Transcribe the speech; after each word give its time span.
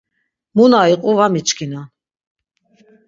Mu 0.55 0.65
na 0.71 0.79
iqu 0.93 1.11
va 1.17 1.25
miçkinan. 1.33 1.87